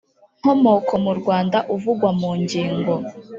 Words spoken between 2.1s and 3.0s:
mu ngingo